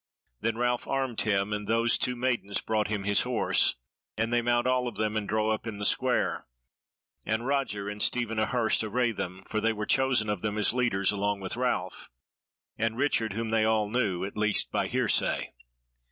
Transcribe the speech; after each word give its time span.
Then 0.39 0.57
Ralph 0.57 0.87
armed 0.87 1.21
him, 1.21 1.53
and 1.53 1.67
those 1.67 1.95
two 1.95 2.15
maidens 2.15 2.59
brought 2.59 2.87
him 2.87 3.03
his 3.03 3.21
horse, 3.21 3.75
and 4.17 4.33
they 4.33 4.41
mount 4.41 4.65
all 4.65 4.87
of 4.87 4.95
them 4.95 5.15
and 5.15 5.29
draw 5.29 5.51
up 5.51 5.67
in 5.67 5.77
the 5.77 5.85
Square; 5.85 6.47
and 7.23 7.45
Roger 7.45 7.87
and 7.87 8.01
Stephen 8.01 8.39
a 8.39 8.47
Hurst 8.47 8.83
array 8.83 9.11
them, 9.11 9.43
for 9.47 9.61
they 9.61 9.73
were 9.73 9.85
chosen 9.85 10.27
of 10.27 10.41
them 10.41 10.57
as 10.57 10.73
leaders 10.73 11.11
along 11.11 11.39
with 11.39 11.55
Ralph, 11.55 12.09
and 12.79 12.97
Richard, 12.97 13.33
whom 13.33 13.51
they 13.51 13.63
all 13.63 13.91
knew, 13.91 14.25
at 14.25 14.35
least 14.35 14.71
by 14.71 14.87
hearsay. 14.87 15.53